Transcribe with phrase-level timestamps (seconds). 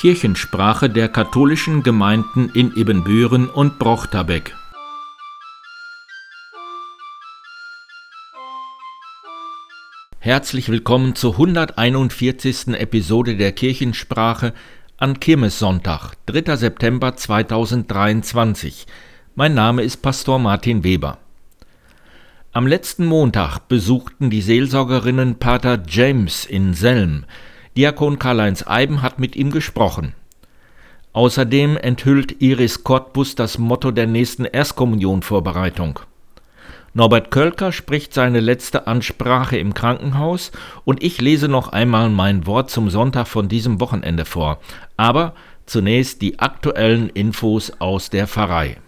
[0.00, 4.54] Kirchensprache der katholischen Gemeinden in Ibbenbüren und Brochterbeck.
[10.18, 12.68] Herzlich willkommen zur 141.
[12.68, 14.54] Episode der Kirchensprache
[14.96, 16.56] an Kirmessonntag, 3.
[16.56, 18.86] September 2023.
[19.34, 21.18] Mein Name ist Pastor Martin Weber.
[22.52, 27.26] Am letzten Montag besuchten die Seelsorgerinnen Pater James in Selm.
[27.76, 30.14] Diakon Karl-Heinz Eiben hat mit ihm gesprochen.
[31.12, 36.00] Außerdem enthüllt Iris Cottbus das Motto der nächsten Erstkommunionvorbereitung.
[36.92, 40.50] Norbert Kölker spricht seine letzte Ansprache im Krankenhaus
[40.84, 44.58] und ich lese noch einmal mein Wort zum Sonntag von diesem Wochenende vor.
[44.96, 45.34] Aber
[45.66, 48.78] zunächst die aktuellen Infos aus der Pfarrei.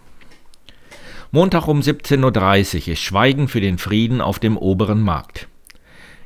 [1.31, 5.47] Montag um 17.30 Uhr ist Schweigen für den Frieden auf dem oberen Markt.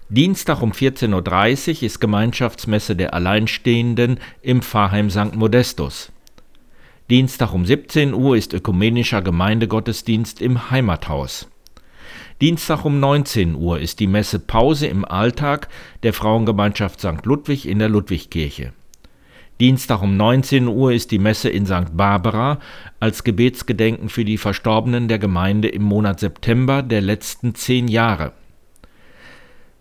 [0.10, 5.36] Dienstag um 14.30 Uhr ist Gemeinschaftsmesse der Alleinstehenden im Pfarrheim St.
[5.36, 6.14] Modestus.
[7.10, 11.50] Dienstag um 17 Uhr ist ökumenischer Gemeindegottesdienst im Heimathaus.
[12.40, 15.68] Dienstag um 19 Uhr ist die Messe Pause im Alltag
[16.04, 17.26] der Frauengemeinschaft St.
[17.26, 18.72] Ludwig in der Ludwigkirche.
[19.60, 21.98] Dienstag um 19 Uhr ist die Messe in St.
[21.98, 22.60] Barbara
[23.02, 28.32] als Gebetsgedenken für die Verstorbenen der Gemeinde im Monat September der letzten zehn Jahre.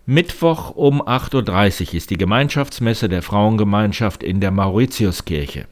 [0.09, 5.65] Mittwoch um 8.30 Uhr ist die Gemeinschaftsmesse der Frauengemeinschaft in der Mauritiuskirche.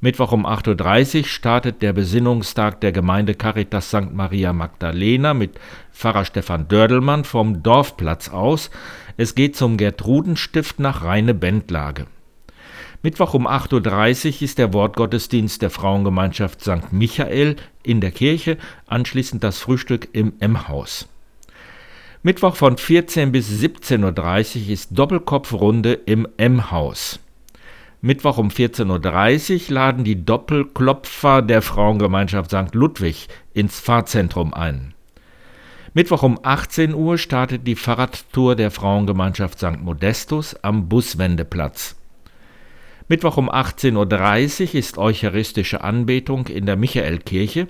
[0.00, 4.14] Mittwoch um 8.30 Uhr startet der Besinnungstag der Gemeinde Caritas St.
[4.14, 5.60] Maria Magdalena mit
[5.92, 8.70] Pfarrer Stefan Dördelmann vom Dorfplatz aus.
[9.18, 12.06] Es geht zum Gertrudenstift nach Rheine Bendlage.
[13.02, 16.90] Mittwoch um 8.30 Uhr ist der Wortgottesdienst der Frauengemeinschaft St.
[16.90, 18.56] Michael in der Kirche,
[18.86, 21.11] anschließend das Frühstück im M-Haus.
[22.24, 27.18] Mittwoch von 14 bis 17.30 Uhr ist Doppelkopfrunde im M-Haus.
[28.00, 32.76] Mittwoch um 14.30 Uhr laden die Doppelklopfer der Frauengemeinschaft St.
[32.76, 34.94] Ludwig ins Pfarrzentrum ein.
[35.94, 39.80] Mittwoch um 18 Uhr startet die Fahrradtour der Frauengemeinschaft St.
[39.82, 41.96] Modestus am Buswendeplatz.
[43.08, 47.68] Mittwoch um 18.30 Uhr ist eucharistische Anbetung in der Michaelkirche.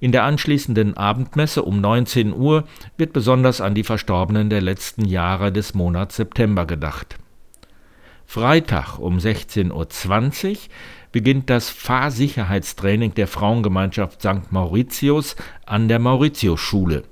[0.00, 2.64] In der anschließenden Abendmesse um 19 Uhr
[2.96, 7.16] wird besonders an die Verstorbenen der letzten Jahre des Monats September gedacht.
[8.26, 10.56] Freitag um 16.20 Uhr
[11.12, 14.50] beginnt das Fahrsicherheitstraining der Frauengemeinschaft St.
[14.50, 17.04] Mauritius an der Mauritiusschule.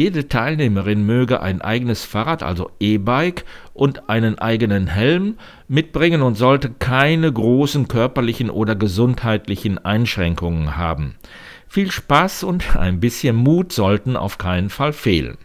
[0.00, 3.44] Jede Teilnehmerin möge ein eigenes Fahrrad, also E-Bike,
[3.74, 5.36] und einen eigenen Helm
[5.68, 11.16] mitbringen und sollte keine großen körperlichen oder gesundheitlichen Einschränkungen haben.
[11.68, 15.36] Viel Spaß und ein bisschen Mut sollten auf keinen Fall fehlen.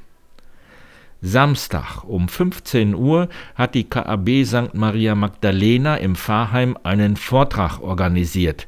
[1.22, 4.74] Samstag um 15 Uhr hat die KAB St.
[4.74, 8.68] Maria Magdalena im Pfarrheim einen Vortrag organisiert.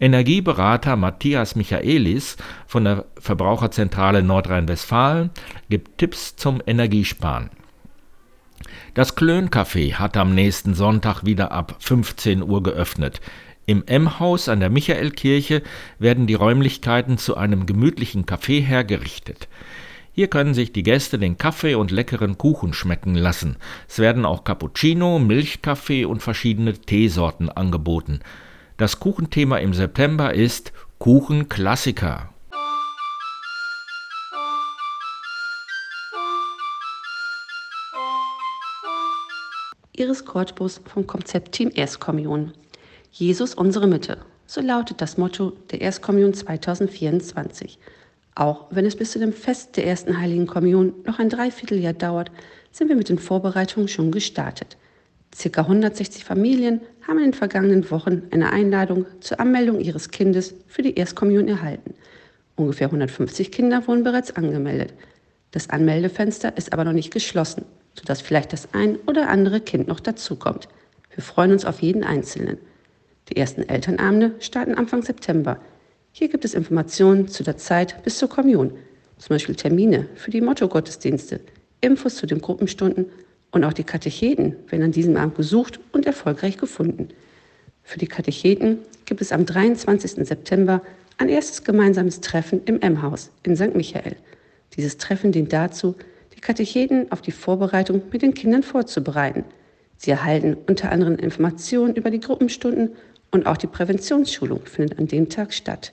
[0.00, 5.28] Energieberater Matthias Michaelis von der Verbraucherzentrale Nordrhein-Westfalen
[5.68, 7.50] gibt Tipps zum Energiesparen.
[8.94, 13.20] Das Klöncafé hat am nächsten Sonntag wieder ab 15 Uhr geöffnet.
[13.66, 15.62] Im M-Haus an der Michaelkirche
[15.98, 19.48] werden die Räumlichkeiten zu einem gemütlichen Café hergerichtet.
[20.12, 23.56] Hier können sich die Gäste den Kaffee und leckeren Kuchen schmecken lassen.
[23.86, 28.20] Es werden auch Cappuccino, Milchkaffee und verschiedene Teesorten angeboten.
[28.80, 32.30] Das Kuchenthema im September ist Kuchenklassiker.
[39.92, 42.54] Iris Kortbus vom Konzeptteam Erstkommunion.
[43.12, 44.16] Jesus unsere Mitte.
[44.46, 47.78] So lautet das Motto der Erstkommunion 2024.
[48.34, 52.32] Auch wenn es bis zu dem Fest der ersten Heiligen Kommunion noch ein Dreivierteljahr dauert,
[52.72, 54.78] sind wir mit den Vorbereitungen schon gestartet.
[55.34, 60.82] Circa 160 Familien haben in den vergangenen Wochen eine Einladung zur Anmeldung ihres Kindes für
[60.82, 61.94] die Erstkommunion erhalten.
[62.54, 64.94] Ungefähr 150 Kinder wurden bereits angemeldet.
[65.50, 67.64] Das Anmeldefenster ist aber noch nicht geschlossen,
[67.98, 70.68] sodass vielleicht das ein oder andere Kind noch dazukommt.
[71.12, 72.58] Wir freuen uns auf jeden Einzelnen.
[73.28, 75.58] Die ersten Elternabende starten Anfang September.
[76.12, 78.70] Hier gibt es Informationen zu der Zeit bis zur Kommunion,
[79.18, 81.40] zum Beispiel Termine für die Motto-Gottesdienste,
[81.80, 83.06] Infos zu den Gruppenstunden
[83.50, 87.08] und auch die Katecheten werden an diesem Abend gesucht und erfolgreich gefunden.
[87.82, 90.26] Für die Katecheten gibt es am 23.
[90.26, 90.82] September
[91.18, 93.74] ein erstes gemeinsames Treffen im M-Haus in St.
[93.74, 94.16] Michael.
[94.76, 95.96] Dieses Treffen dient dazu,
[96.34, 99.44] die Katecheten auf die Vorbereitung mit den Kindern vorzubereiten.
[99.96, 102.92] Sie erhalten unter anderem Informationen über die Gruppenstunden
[103.30, 105.92] und auch die Präventionsschulung findet an dem Tag statt.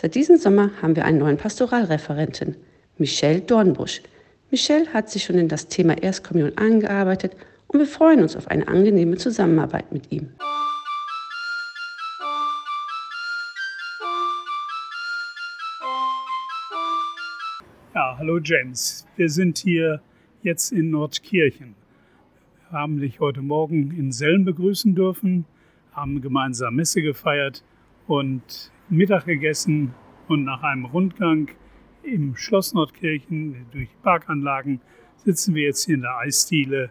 [0.00, 2.56] Seit diesem Sommer haben wir einen neuen Pastoralreferenten,
[2.98, 4.02] Michelle Dornbusch.
[4.52, 7.34] Michelle hat sich schon in das Thema Erstkommunion angearbeitet
[7.68, 10.28] und wir freuen uns auf eine angenehme Zusammenarbeit mit ihm.
[17.94, 19.06] Ja, hallo James.
[19.16, 20.02] Wir sind hier
[20.42, 21.74] jetzt in Nordkirchen.
[22.68, 25.46] Wir haben dich heute Morgen in Sellen begrüßen dürfen,
[25.92, 27.64] haben gemeinsam Messe gefeiert
[28.06, 29.94] und Mittag gegessen
[30.28, 31.48] und nach einem Rundgang
[32.04, 34.80] im Schloss Nordkirchen durch die Parkanlagen
[35.24, 36.90] sitzen wir jetzt hier in der Eisdiele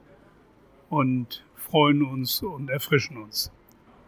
[0.89, 3.51] und freuen uns und erfrischen uns.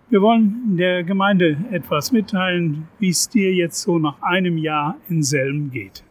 [0.09, 5.23] Wir wollen der Gemeinde etwas mitteilen, wie es dir jetzt so nach einem Jahr in
[5.23, 6.03] Selm geht.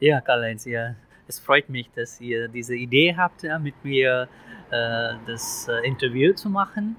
[0.00, 0.94] Ja, Karl-Heinz, ja.
[1.28, 4.28] Es freut mich, dass ihr diese Idee habt, mit mir
[4.70, 6.96] äh, das äh, Interview zu machen.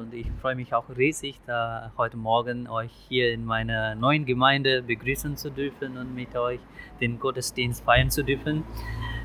[0.00, 4.82] Und ich freue mich auch riesig, da heute Morgen euch hier in meiner neuen Gemeinde
[4.82, 6.58] begrüßen zu dürfen und mit euch
[7.02, 8.64] den Gottesdienst feiern zu dürfen.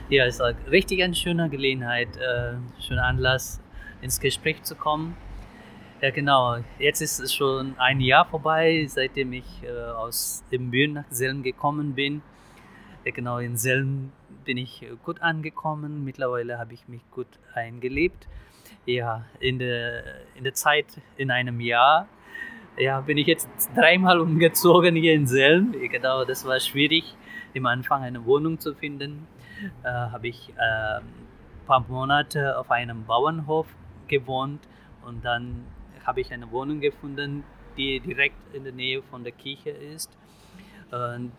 [0.10, 3.62] Ja, es ist richtig eine schöne Gelegenheit, äh, schöner Anlass,
[4.02, 5.16] ins Gespräch zu kommen.
[6.02, 6.58] Ja, genau.
[6.78, 11.42] Jetzt ist es schon ein Jahr vorbei, seitdem ich äh, aus dem Bühnen nach Selm
[11.42, 12.22] gekommen bin.
[13.06, 14.12] Ja, genau, in Selm
[14.44, 16.04] bin ich gut angekommen.
[16.04, 18.28] Mittlerweile habe ich mich gut eingelebt.
[18.86, 20.04] Ja, in der,
[20.36, 20.86] in der Zeit
[21.18, 22.08] in einem Jahr
[22.78, 25.74] ja, bin ich jetzt dreimal umgezogen hier in Selm.
[25.90, 27.16] Genau, das war schwierig,
[27.54, 29.28] im Anfang eine Wohnung zu finden.
[29.84, 33.68] Äh, habe ich äh, ein paar Monate auf einem Bauernhof
[34.08, 34.62] gewohnt
[35.06, 35.66] und dann
[36.06, 37.44] habe ich eine Wohnung gefunden,
[37.78, 40.12] die direkt in der Nähe von der Kirche ist.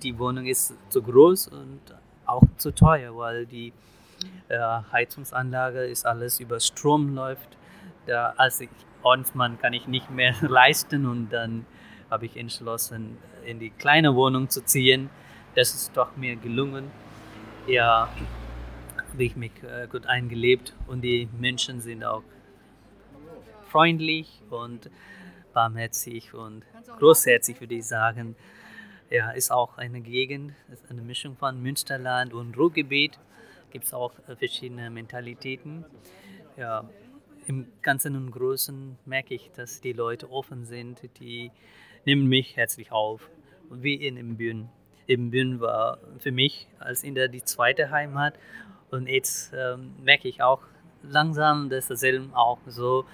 [0.02, 1.80] Die Wohnung ist zu groß und
[2.26, 3.72] auch zu teuer, weil die
[4.48, 4.58] äh,
[4.92, 7.56] Heizungsanlage ist alles über Strom läuft.
[8.06, 8.70] Da, als ich
[9.02, 11.66] Ordensmann kann ich nicht mehr leisten und dann
[12.10, 15.10] habe ich entschlossen, in die kleine Wohnung zu ziehen.
[15.54, 16.90] Das ist doch mir gelungen.
[17.66, 18.08] Ja,
[19.12, 22.22] habe ich mich äh, gut eingelebt und die Menschen sind auch
[23.68, 24.90] freundlich und
[25.52, 26.64] barmherzig und
[26.98, 28.36] großherzig, würde ich sagen.
[29.10, 33.18] Ja, ist auch eine Gegend, ist eine Mischung von Münsterland und Ruhrgebiet.
[33.70, 35.84] Gibt es auch äh, verschiedene Mentalitäten.
[36.56, 36.88] Ja,
[37.46, 41.50] Im Ganzen und Großen merke ich, dass die Leute offen sind, die
[42.04, 43.28] nehmen mich herzlich auf.
[43.70, 44.68] Wie in Imbüren.
[45.06, 48.34] Imbüren war für mich als Inder die zweite Heimat
[48.90, 50.62] und jetzt ähm, merke ich auch,
[51.10, 53.04] langsam, dass der Selm auch so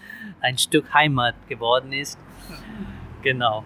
[0.41, 2.19] ein Stück Heimat geworden ist.
[3.23, 3.65] Genau.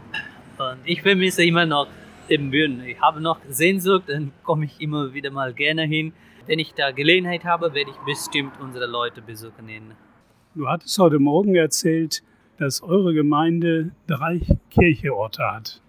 [0.58, 1.88] Und ich vermisse immer noch
[2.28, 2.84] im Bühnen.
[2.84, 6.12] Ich habe noch Sehnsucht, dann komme ich immer wieder mal gerne hin.
[6.46, 9.94] Wenn ich da Gelegenheit habe, werde ich bestimmt unsere Leute besuchen.
[10.54, 12.22] Du hattest heute Morgen erzählt,
[12.58, 14.40] dass eure Gemeinde drei
[14.70, 15.80] Kircheorte hat.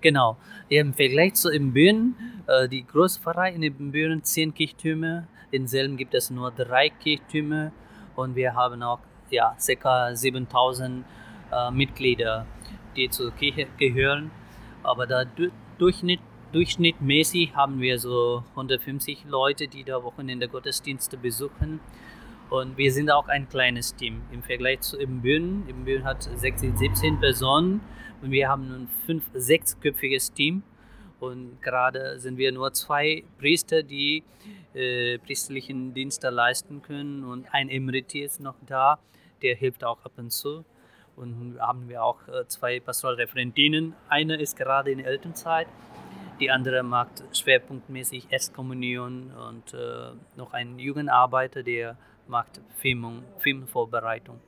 [0.00, 0.36] Genau.
[0.68, 2.14] Im Vergleich zu Imbüren,
[2.46, 7.72] äh, die Großpfarrei in Imbüren, zehn Kirchtürme, in Selm gibt es nur drei Kirchtürme
[8.14, 10.14] und wir haben auch ja, ca.
[10.14, 11.04] 7000
[11.50, 12.46] äh, Mitglieder,
[12.96, 14.30] die zur Kirche gehören.
[14.82, 15.24] Aber da
[15.78, 16.20] Durchschnitt,
[16.56, 21.80] durchschnittmäßig haben wir so 150 Leute, die da Wochenende Gottesdienste besuchen.
[22.48, 25.68] Und wir sind auch ein kleines Team im Vergleich zu Imbüren.
[25.68, 27.82] Imbüren hat 16, 17 Personen
[28.22, 30.62] und wir haben ein fünf, sechsköpfiges Team.
[31.20, 34.24] Und gerade sind wir nur zwei Priester, die
[34.72, 37.24] äh, priesterlichen Dienste leisten können.
[37.24, 38.98] Und ein Emerit ist noch da,
[39.42, 40.64] der hilft auch ab und zu.
[41.16, 43.92] Und haben wir auch äh, zwei Pastoralreferentinnen.
[44.08, 45.66] Eine ist gerade in Elternzeit,
[46.40, 51.96] die andere macht schwerpunktmäßig Erstkommunion und äh, noch ein Jugendarbeiter, der
[52.28, 54.40] macht Filmung, Filmvorbereitung.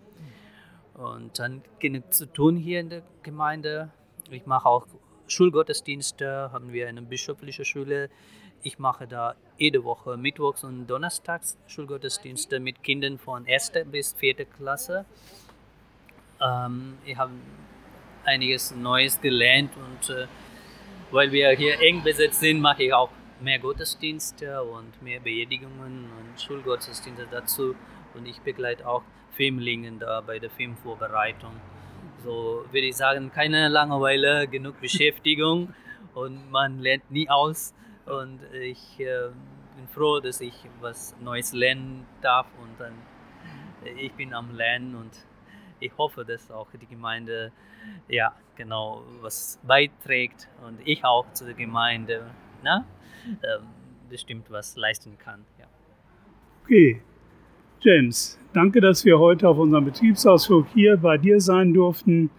[0.94, 3.90] Und dann genug zu tun hier in der Gemeinde.
[4.30, 4.86] Ich mache auch
[5.28, 8.10] Schulgottesdienste, haben wir eine bischöfliche Schule.
[8.62, 13.72] Ich mache da jede Woche Mittwochs und Donnerstags Schulgottesdienste mit Kindern von 1.
[13.86, 14.44] bis 4.
[14.46, 15.04] Klasse.
[16.40, 17.32] Ähm, ich habe
[18.24, 20.26] einiges Neues gelernt und äh,
[21.10, 23.10] weil wir hier eng besetzt sind, mache ich auch
[23.40, 27.74] mehr Gottesdienste und mehr Beerdigungen und Schulgottesdienste dazu.
[28.14, 31.52] Und ich begleite auch Filmlingen da bei der Filmvorbereitung.
[32.24, 35.74] So würde ich sagen, keine Langeweile, genug Beschäftigung
[36.14, 37.74] und man lernt nie aus.
[38.06, 39.28] Und ich äh,
[39.76, 42.94] bin froh, dass ich was Neues lernen darf und dann
[43.84, 45.12] äh, ich bin am Lernen und
[45.80, 47.52] ich hoffe, dass auch die Gemeinde
[48.08, 52.26] ja genau was beiträgt und ich auch zu der Gemeinde
[52.62, 52.84] na,
[53.42, 53.58] äh,
[54.08, 55.44] bestimmt was leisten kann.
[55.58, 55.66] Ja.
[56.64, 57.00] Okay,
[57.80, 62.30] James, danke, dass wir heute auf unserem Betriebsausflug hier bei dir sein durften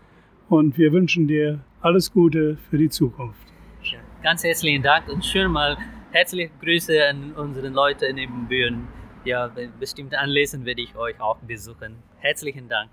[0.50, 3.48] und wir wünschen dir alles Gute für die Zukunft.
[3.84, 5.78] Ja, ganz herzlichen Dank und schön mal
[6.12, 8.88] herzliche Grüße an unsere Leute in den Bühnen.
[9.24, 11.96] Ja, bei bestimmten Anlässen werde ich euch auch besuchen.
[12.18, 12.90] Herzlichen Dank.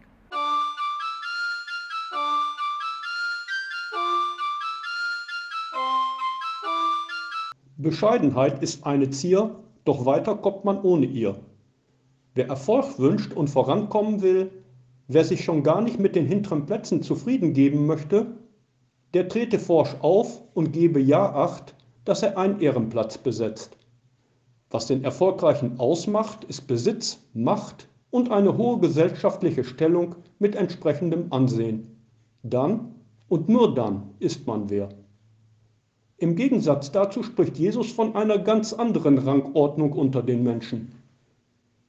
[7.78, 11.38] Bescheidenheit ist eine Zier, doch weiter kommt man ohne ihr.
[12.34, 14.50] Wer Erfolg wünscht und vorankommen will,
[15.08, 18.26] wer sich schon gar nicht mit den hinteren Plätzen zufrieden geben möchte,
[19.12, 23.76] der trete forsch auf und gebe ja acht, dass er einen Ehrenplatz besetzt.
[24.70, 32.00] Was den Erfolgreichen ausmacht, ist Besitz, Macht und eine hohe gesellschaftliche Stellung mit entsprechendem Ansehen.
[32.42, 32.94] Dann
[33.28, 34.88] und nur dann ist man wer.
[36.18, 40.92] Im Gegensatz dazu spricht Jesus von einer ganz anderen Rangordnung unter den Menschen.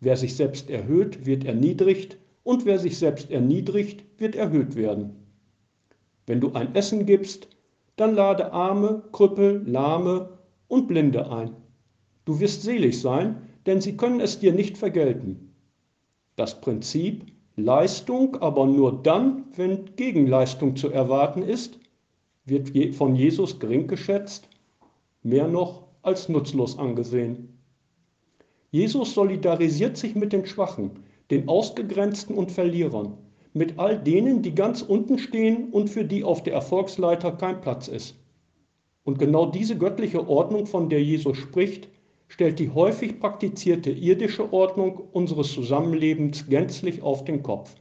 [0.02, 5.16] Wer sich selbst erhöht, wird erniedrigt, und wer sich selbst erniedrigt, wird erhöht werden.
[6.26, 7.48] Wenn du ein Essen gibst,
[7.96, 11.52] dann lade Arme, Krüppel, Lahme und Blinde ein.
[12.26, 15.54] Du wirst selig sein, denn sie können es dir nicht vergelten.
[16.36, 21.80] Das Prinzip Leistung aber nur dann, wenn Gegenleistung zu erwarten ist,
[22.48, 24.48] wird von Jesus gering geschätzt,
[25.22, 27.60] mehr noch als nutzlos angesehen.
[28.72, 30.92] Jesus solidarisiert sich mit den Schwachen,
[31.30, 33.18] den Ausgegrenzten und Verlierern,
[33.54, 37.88] mit all denen, die ganz unten stehen und für die auf der Erfolgsleiter kein Platz
[37.88, 38.16] ist.
[39.04, 41.90] Und genau diese göttliche Ordnung, von der Jesus spricht,
[42.28, 47.74] stellt die häufig praktizierte irdische Ordnung unseres Zusammenlebens gänzlich auf den Kopf.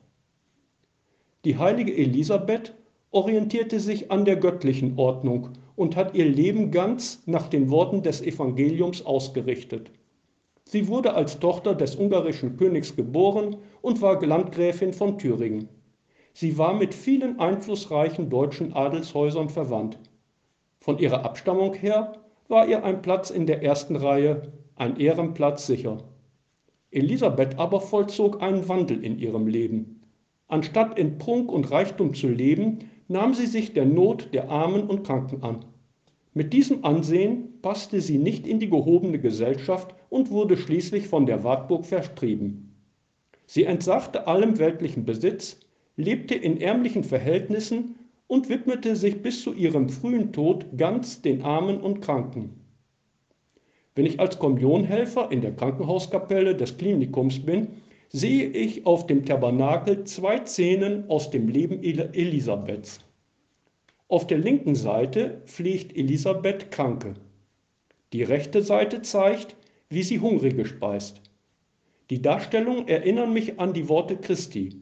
[1.45, 2.75] Die heilige Elisabeth
[3.11, 8.23] orientierte sich an der göttlichen Ordnung und hat ihr Leben ganz nach den Worten des
[8.23, 9.91] Evangeliums ausgerichtet.
[10.65, 15.69] Sie wurde als Tochter des ungarischen Königs geboren und war Landgräfin von Thüringen.
[16.33, 19.99] Sie war mit vielen einflussreichen deutschen Adelshäusern verwandt.
[20.81, 22.15] Von ihrer Abstammung her
[22.49, 24.43] war ihr ein Platz in der ersten Reihe,
[24.75, 25.99] ein Ehrenplatz sicher.
[26.91, 30.03] Elisabeth aber vollzog einen Wandel in ihrem Leben.
[30.49, 35.05] Anstatt in Prunk und Reichtum zu leben, nahm sie sich der Not der Armen und
[35.05, 35.65] Kranken an.
[36.35, 41.45] Mit diesem Ansehen passte sie nicht in die gehobene Gesellschaft und wurde schließlich von der
[41.45, 42.75] Wartburg vertrieben.
[43.47, 45.59] Sie entsagte allem weltlichen Besitz,
[45.97, 47.95] lebte in ärmlichen Verhältnissen
[48.27, 52.61] und widmete sich bis zu ihrem frühen Tod ganz den Armen und Kranken.
[53.95, 57.69] Wenn ich als Kommunionhelfer in der Krankenhauskapelle des Klinikums bin,
[58.09, 63.01] sehe ich auf dem Tabernakel zwei Szenen aus dem Leben Elisabeths.
[64.09, 67.15] Auf der linken Seite pflegt Elisabeth Kranke.
[68.13, 69.57] Die rechte Seite zeigt,
[69.89, 71.21] wie sie Hungrige speist.
[72.11, 74.81] Die Darstellungen erinnern mich an die Worte Christi.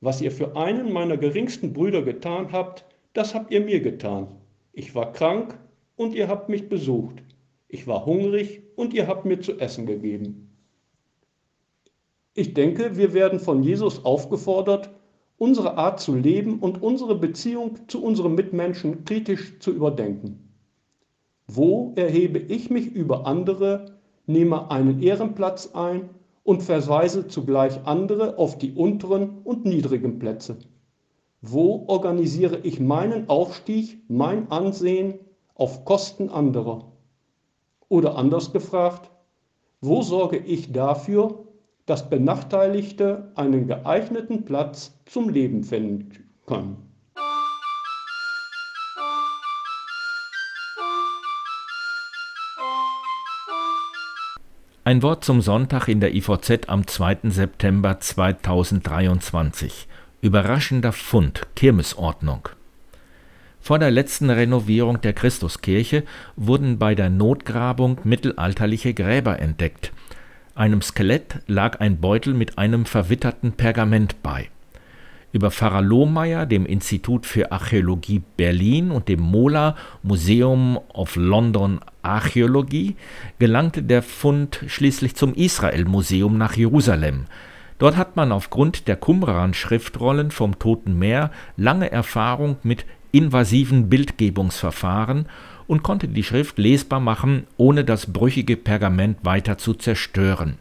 [0.00, 4.28] Was ihr für einen meiner geringsten Brüder getan habt, das habt ihr mir getan.
[4.72, 5.58] Ich war krank
[5.96, 7.22] und ihr habt mich besucht.
[7.68, 10.51] Ich war hungrig und ihr habt mir zu essen gegeben.
[12.34, 14.90] Ich denke, wir werden von Jesus aufgefordert,
[15.36, 20.48] unsere Art zu leben und unsere Beziehung zu unseren Mitmenschen kritisch zu überdenken.
[21.46, 26.08] Wo erhebe ich mich über andere, nehme einen Ehrenplatz ein
[26.42, 30.56] und verweise zugleich andere auf die unteren und niedrigen Plätze?
[31.42, 35.18] Wo organisiere ich meinen Aufstieg, mein Ansehen
[35.54, 36.92] auf Kosten anderer?
[37.88, 39.10] Oder anders gefragt,
[39.82, 41.48] wo sorge ich dafür,
[41.86, 46.10] dass Benachteiligte einen geeigneten Platz zum Leben finden
[46.46, 46.92] können.
[54.84, 57.18] Ein Wort zum Sonntag in der IVZ am 2.
[57.30, 59.86] September 2023.
[60.20, 62.48] Überraschender Fund, Kirmesordnung.
[63.60, 66.02] Vor der letzten Renovierung der Christuskirche
[66.34, 69.92] wurden bei der Notgrabung mittelalterliche Gräber entdeckt.
[70.54, 74.50] Einem Skelett lag ein Beutel mit einem verwitterten Pergament bei.
[75.32, 82.96] Über Pfarrer Lohmeier, dem Institut für Archäologie Berlin und dem MoLA Museum of London Archäologie
[83.38, 87.24] gelangte der Fund schließlich zum Israel-Museum nach Jerusalem.
[87.78, 95.26] Dort hat man aufgrund der Qumran-Schriftrollen vom Toten Meer lange Erfahrung mit invasiven Bildgebungsverfahren
[95.72, 100.58] und konnte die Schrift lesbar machen, ohne das brüchige Pergament weiter zu zerstören.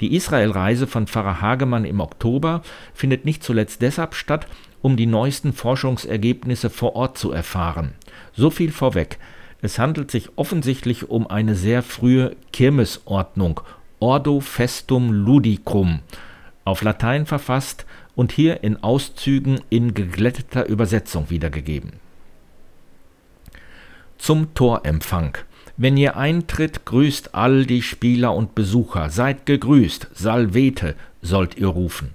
[0.00, 4.48] Die Israelreise von Pfarrer Hagemann im Oktober findet nicht zuletzt deshalb statt,
[4.80, 7.92] um die neuesten Forschungsergebnisse vor Ort zu erfahren.
[8.34, 9.20] So viel vorweg.
[9.60, 13.60] Es handelt sich offensichtlich um eine sehr frühe Kirmesordnung,
[14.00, 16.00] Ordo Festum Ludicrum,
[16.64, 21.92] auf Latein verfasst und hier in Auszügen in geglätteter Übersetzung wiedergegeben
[24.18, 25.38] zum Torempfang.
[25.76, 32.10] Wenn ihr eintritt, grüßt all die Spieler und Besucher, seid gegrüßt, Salvete sollt ihr rufen.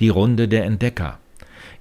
[0.00, 1.18] Die Runde der Entdecker.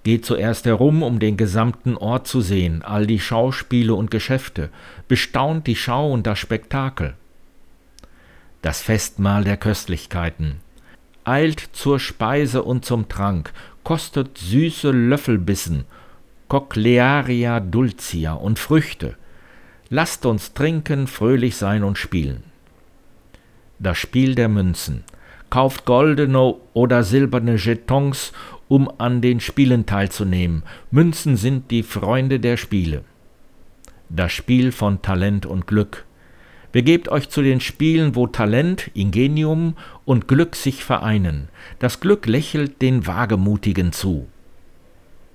[0.04, 4.70] Geht zuerst herum, um den gesamten Ort zu sehen, all die Schauspiele und Geschäfte,
[5.08, 7.14] bestaunt die Schau und das Spektakel.
[8.62, 10.58] Das Festmahl der Köstlichkeiten.
[11.24, 13.54] Eilt zur Speise und zum Trank,
[13.84, 15.86] kostet süße Löffelbissen,
[16.54, 19.16] Cochlearia dulcia und Früchte.
[19.90, 22.44] Lasst uns trinken, fröhlich sein und spielen.
[23.80, 25.04] Das Spiel der Münzen.
[25.50, 28.34] Kauft goldene oder silberne Jetons
[28.68, 30.62] um an den Spielen teilzunehmen.
[30.92, 33.04] Münzen sind die Freunde der Spiele.
[34.10, 36.06] Das Spiel von Talent und Glück.
[36.72, 41.48] Begebt euch zu den Spielen, wo Talent, Ingenium und Glück sich vereinen.
[41.80, 44.28] Das Glück lächelt den Wagemutigen zu.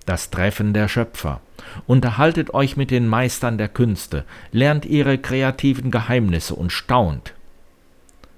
[0.08, 1.42] Das Treffen der Schöpfer.
[1.86, 7.34] Unterhaltet euch mit den Meistern der Künste, lernt ihre kreativen Geheimnisse und staunt.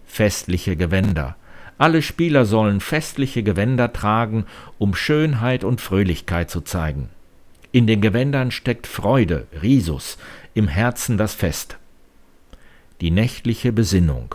[0.04, 1.36] Festliche Gewänder.
[1.78, 4.46] Alle Spieler sollen festliche Gewänder tragen,
[4.78, 7.08] um Schönheit und Fröhlichkeit zu zeigen.
[7.70, 10.18] In den Gewändern steckt Freude, Risus,
[10.54, 11.78] im Herzen das Fest.
[13.00, 14.34] Die nächtliche Besinnung.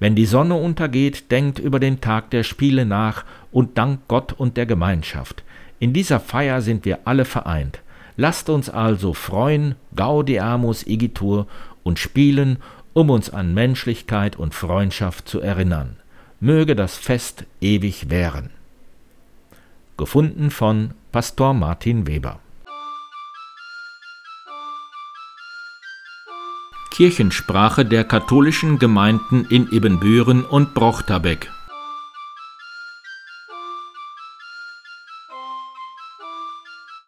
[0.00, 4.56] Wenn die Sonne untergeht, denkt über den Tag der Spiele nach und dankt Gott und
[4.56, 5.44] der Gemeinschaft.
[5.82, 7.80] In dieser Feier sind wir alle vereint.
[8.16, 11.48] Lasst uns also freuen, Gaudeamus igitur
[11.82, 12.58] und spielen,
[12.92, 15.96] um uns an Menschlichkeit und Freundschaft zu erinnern
[16.42, 18.50] möge das Fest ewig währen.
[19.96, 22.40] Gefunden von Pastor Martin Weber.
[26.90, 31.48] Kirchensprache der katholischen Gemeinden in Ebenbüren und Brochterbeck